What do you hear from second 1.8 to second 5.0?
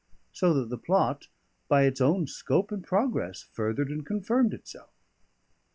its own scope and progress, furthered and confirmed itself.